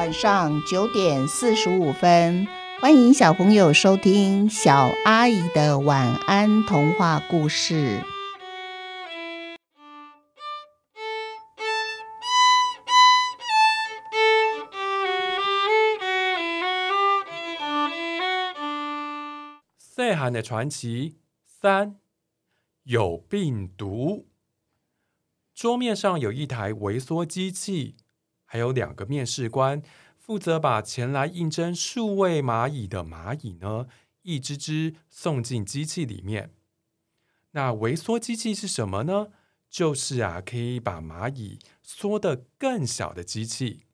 [0.00, 2.46] 晚上九点四十五分，
[2.80, 8.02] 欢迎小朋友收听小阿姨的晚安童话故事。
[19.76, 21.96] 细汉的传奇三，
[22.84, 24.28] 有病毒。
[25.54, 27.96] 桌面上有一台微缩机器，
[28.52, 29.80] 还有两个面试官，
[30.18, 33.86] 负责把前来应征数位蚂蚁的蚂蚁呢，
[34.22, 36.52] 一只只送进机器里面。
[37.52, 39.28] 那微缩机器是什么呢？
[39.68, 43.84] 就是啊，可以把蚂蚁缩得更小的机器。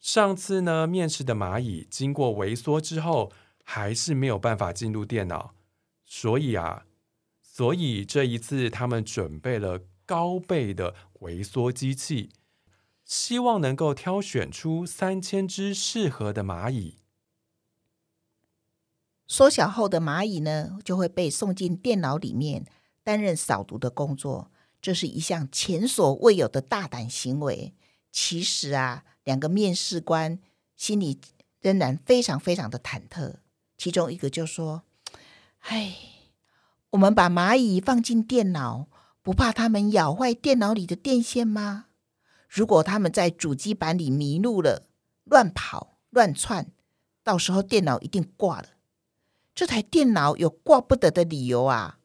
[0.00, 3.30] 上次呢，面试的蚂蚁经过微缩之后，
[3.64, 5.54] 还是没有办法进入电脑，
[6.06, 6.86] 所以啊，
[7.42, 9.82] 所以这一次他们准备了。
[10.08, 12.30] 高倍的微缩机器，
[13.08, 16.98] 希望能够挑选出三千只适合的蚂蚁。
[19.26, 22.66] 缩小后的蚂蚁呢，就会被送进电脑里面
[23.02, 24.50] 担任扫毒的工作。
[24.82, 27.74] 这是一项前所未有的大胆行为。
[28.12, 30.38] 其实啊，两个面试官
[30.76, 31.18] 心里
[31.60, 33.36] 仍然非常非常的忐忑。
[33.78, 34.82] 其中一个就说
[35.60, 35.96] ：“唉，
[36.90, 38.88] 我们把蚂蚁放进电脑。”
[39.20, 41.87] 不怕他们咬坏电脑里的电线吗？
[42.48, 44.86] 如果他们在主机板里迷路了，
[45.24, 46.72] 乱跑乱窜，
[47.22, 48.68] 到时候电脑一定挂了。
[49.54, 51.98] 这台电脑有挂不得的理由啊！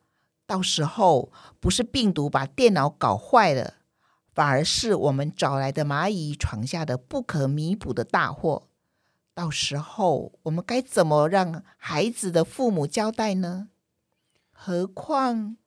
[0.45, 3.75] 到时候不是病毒把电脑搞坏了，
[4.33, 8.67] 反而是我们找来的蚂蚁闯下的不可弥补的大祸。
[9.33, 13.69] 到时候我们该怎么让孩子的父母交代呢？
[14.52, 15.57] 何况……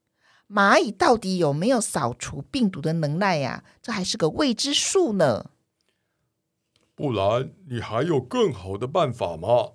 [0.49, 3.65] 蚂蚁到底有没有扫除病毒的能耐呀？
[3.83, 5.51] 这还是个未知数呢。
[6.95, 9.73] 不然你还有更好的办法吗？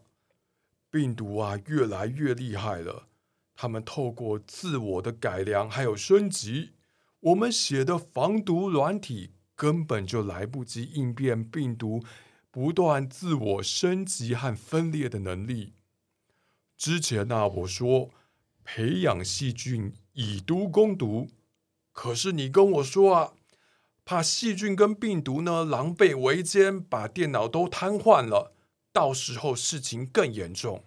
[0.89, 3.07] 病毒啊，越来越厉害了。
[3.53, 6.71] 他们透过自我的改良还有升级，
[7.19, 12.01] 我们写的防毒软体根本就来不及应变病毒
[12.49, 15.73] 不断自我升级和分裂的能力。
[16.77, 18.09] 之前呢，我说
[18.63, 19.93] 培养细菌。
[20.13, 21.29] 以毒攻毒，
[21.91, 23.33] 可是你跟我说啊，
[24.03, 28.53] 怕细菌跟病毒呢狼狈为奸，把电脑都瘫痪了，
[28.91, 30.83] 到时候事情更严重。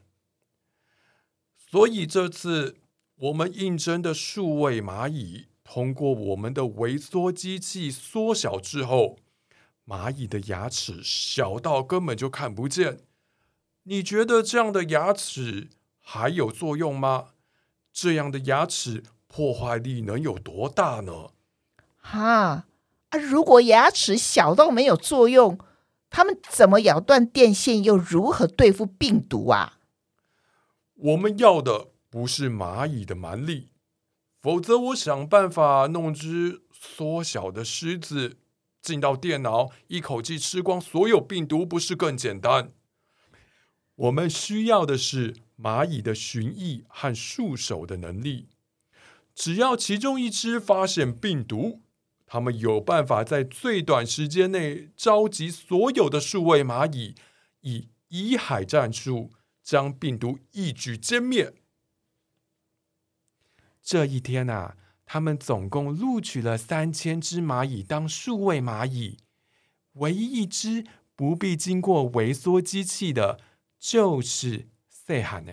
[1.57, 2.77] 所以这次
[3.17, 9.19] 我们应征的数位蚂蚁，通过我们的微缩机器缩小之后，
[9.87, 13.01] 蚂蚁的牙齿小到根本就看不见。
[13.85, 15.69] 你觉得这样的牙齿
[16.01, 17.34] 还有作用吗？
[17.95, 19.05] 这样的牙齿。
[19.27, 21.31] 破坏力能有多大呢？
[21.99, 22.67] 哈
[23.09, 23.19] 啊！
[23.19, 25.59] 如果牙齿小到没有作用，
[26.09, 29.81] 他们怎么咬断电线，又如何对付病毒啊？
[30.95, 33.71] 我们要的不是蚂蚁的蛮力，
[34.41, 38.37] 否则我想办法弄只缩小的狮子
[38.81, 42.71] 进到电脑，一口气吃光所有病毒，不是更简单？
[43.97, 48.49] 我们需要的是蚂蚁的寻艺和束手的能力。
[49.35, 51.83] 只要其中一只发现病毒，
[52.27, 57.15] 他们有办法在最短时间内召集所有的数位蚂蚁，
[57.61, 59.33] 以以海战术
[59.63, 61.53] 将病毒一举歼灭。
[63.83, 69.19] 这一天啊，他们总共录取了三千只蚂蚁当数位蚂蚁，
[69.95, 70.85] 唯一一只
[71.15, 73.41] 不必经过微缩机器的，
[73.87, 75.53] 就是细汉的。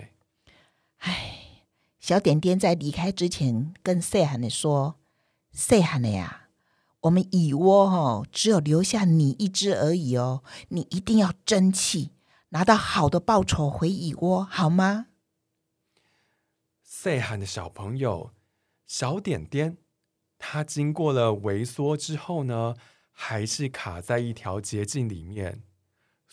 [0.99, 1.39] 唉。
[1.99, 4.95] 小点点在离开之前跟细汉的说
[5.53, 6.47] ：“细汉的呀，
[7.01, 12.09] 我们蚁窝哦，只有留下你一只而已哦，你一定要争气，
[12.49, 15.07] 拿到好的报酬回蚁窝，好吗？”
[16.81, 18.31] 细汉的小朋友
[18.87, 19.77] 小点点，
[20.39, 22.75] 他经过了萎缩之后呢，
[23.11, 25.61] 还是卡在一条捷径里面，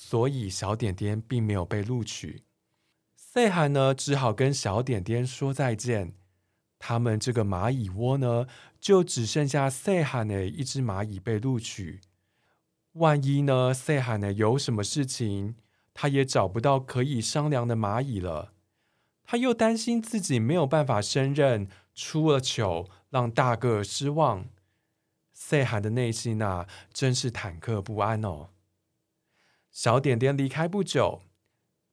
[0.00, 2.44] 所以小点点并没有被录取。
[3.16, 6.14] 细汉呢，只好跟小点点说再见。
[6.78, 8.46] 他们这个蚂蚁窝呢，
[8.78, 12.00] 就只剩下细汉的一只蚂蚁被录取。
[12.92, 15.56] 万一呢，细汉呢有什么事情，
[15.92, 18.52] 他也找不到可以商量的蚂蚁了。
[19.24, 24.46] 他又担心自己没有办法胜任，出了糗，让大个失望。
[25.34, 28.50] 细汉的内心啊，真是忐忑不安哦。
[29.70, 31.22] 小点点离开不久。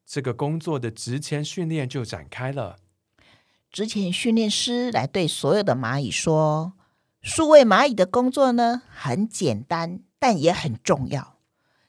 [0.06, 2.78] 这个工作的职前训练就展开了。
[3.72, 6.74] 职前训练师来对所有的蚂蚁说
[7.22, 11.40] ：“数位蚂蚁的工作呢，很简单，但也很重要。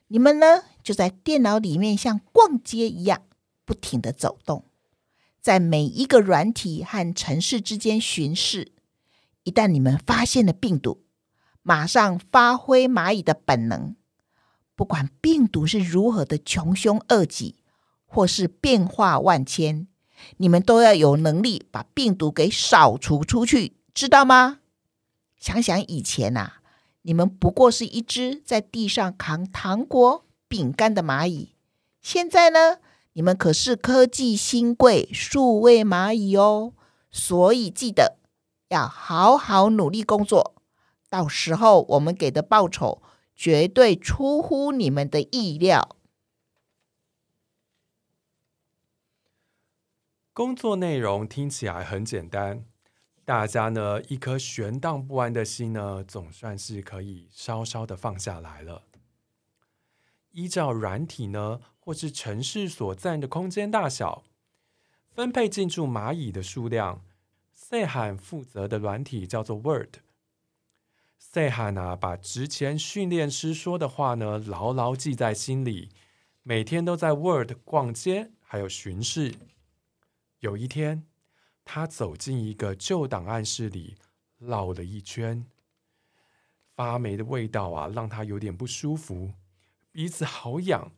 [0.09, 3.23] 你们呢，就在电脑里面像逛街一样
[3.65, 4.65] 不停的走动，
[5.41, 8.73] 在每一个软体和城市之间巡视。
[9.43, 11.05] 一旦你们发现了病毒，
[11.63, 13.95] 马上发挥蚂蚁的本能，
[14.77, 17.57] 不管病毒是如何的穷凶恶极，
[18.07, 19.89] 或是变化万千，
[20.37, 24.61] 你们都要有能力把病毒给扫除出去，知道吗？
[25.41, 26.63] 想想以前呐、啊，
[27.03, 31.55] 你们不过是一只在地上扛糖果、饼干的蚂蚁，
[32.01, 32.77] 现在呢，
[33.15, 36.75] 你们可是科技新贵、数位蚂蚁哦，
[37.11, 38.19] 所以记得。
[38.69, 40.57] 要好好努力工作，
[41.09, 43.01] 到时候我们给的报酬
[43.37, 45.97] 绝对出乎你们的意料。
[50.33, 52.65] 工作内容听起来很简单，
[53.25, 58.85] 大家呢一颗悬荡不安的心呢，总算是可以稍稍的放下来了。
[60.33, 64.25] 依照软体呢或是城市所占的空间大小，
[65.11, 67.05] 分配进驻蚂蚁的数量。
[67.53, 69.97] 细汉负责的软体叫做 Word。
[71.19, 75.91] 细汉啊，把之前训练师说的话呢，牢牢记在心里，
[76.43, 79.35] 每天都在 Word 逛街，还有巡视。
[80.41, 81.05] 有一天，
[81.65, 83.97] 他走进一个旧档案室里，
[84.39, 85.45] 绕了一圈，
[86.75, 89.33] 发霉的味道啊，让他有点不舒服，
[89.91, 90.93] 鼻子好痒，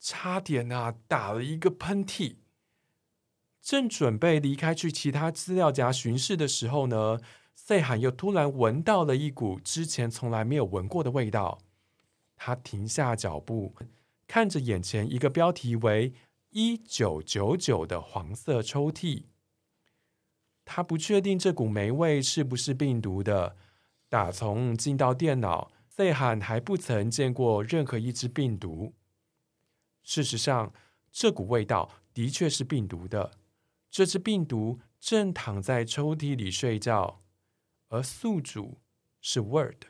[0.00, 2.36] 差点啊打了一个喷嚏。
[3.60, 7.20] 正准备离开去其他资料夹巡视的时候呢，
[7.60, 11.58] 赛罕又突然闻到了一股之前从来没有闻过的味道。
[12.34, 13.74] 他停下脚步，
[14.26, 16.14] 看着眼前一个标题为
[16.50, 19.24] “一九九九”的黄色抽屉。
[20.64, 23.56] 他不确定这股霉味是不是病毒的。
[24.08, 28.94] 打从进到电脑，赛罕还不曾见过任何一只病毒。
[30.02, 30.72] 事实上，
[31.10, 33.32] 这股味道的确是病毒的。
[33.90, 37.20] 这只病毒正躺在抽屉里睡觉，
[37.88, 38.78] 而宿主
[39.20, 39.84] 是 Word。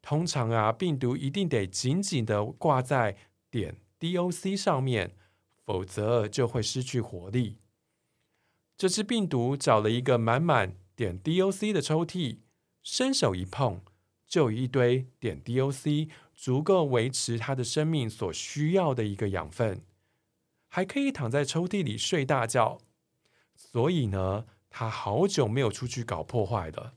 [0.00, 3.16] 通常啊，病毒一定得紧紧地挂在
[3.50, 5.16] 点 DOC 上面，
[5.64, 7.58] 否则就会失去活力。
[8.76, 12.38] 这只病毒找了一个满满点 DOC 的抽屉，
[12.82, 13.80] 伸手一碰，
[14.26, 19.82] 就有一堆点 DOC，足够维持它的生命所需要的一个养分，
[20.66, 22.78] 还可以躺在抽屉里睡大觉。
[23.54, 26.94] 所以呢，他好久没有出去搞破坏了。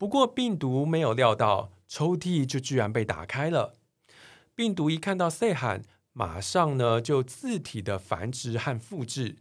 [0.00, 3.76] 不过病毒没有料到抽屉就居然被打开了。
[4.54, 9.36] 病毒一看到赛罕，马上呢就自体的繁殖和复制。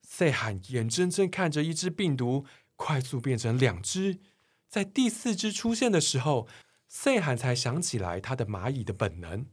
[0.00, 2.46] 赛罕眼睁睁看着一只病毒
[2.76, 4.20] 快速变成两只，
[4.68, 6.46] 在第四只出现的时候，
[6.86, 9.46] 赛罕才想起来他的蚂蚁的本能，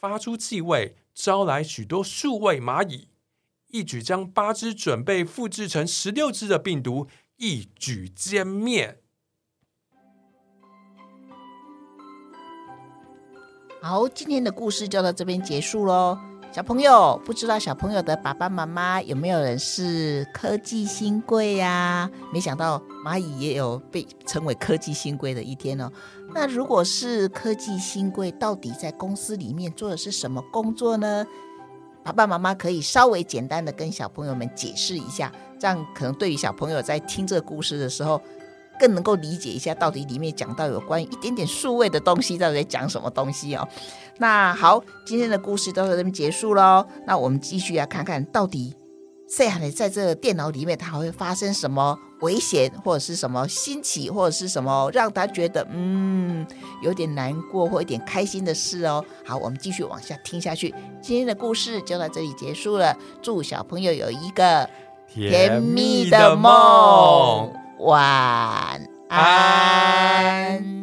[0.00, 3.10] 发出气味，招来许多数位蚂蚁。
[3.68, 7.06] 一举将八只准备复制成十六只的病毒
[7.36, 9.04] 一举歼灭。
[13.80, 16.18] 好，今天的故事就到这边结束喽。
[16.50, 25.88] 小朋友，不知道小朋友的爸爸妈妈有没有人是科技新贵呀、没想到蚂蚁也有被称为科技新贵的一天哦。
[26.34, 31.24] 那如果是科技新贵，到底在公司里面做的是什么工作呢？
[32.02, 35.30] 爸爸妈妈可以稍微简单的跟小朋友们解释一下，
[35.60, 38.20] 这样可能对于小朋友在听这个故事的时候，
[38.78, 43.66] 更能够理解一下到底里面讲到有关于一点点数位的东西到底在讲什么东西哦。
[44.18, 46.86] 那好，今天的故事到这边结束喽。
[47.06, 48.74] 那我们继续来看看到底。
[49.30, 56.46] 赛罕在这电脑里面，它还会发生什么危险，或者是什么新奇，或者是什么让他觉得嗯
[56.82, 59.04] 有点难过或一点开心的事哦。
[59.26, 60.74] 好，我们继续往下听下去。
[61.02, 62.96] 今天的故事就到这里结束了。
[63.20, 64.66] 祝小朋友有一个
[65.06, 70.77] 甜蜜的梦，晚安。